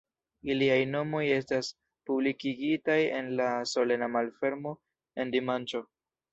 Iliaj 0.51 0.77
nomoj 0.93 1.21
estas 1.35 1.69
publikigitaj 2.11 2.97
en 3.21 3.31
la 3.43 3.53
solena 3.75 4.11
malfermo 4.17 4.77
en 5.21 5.39
dimanĉo. 5.39 5.87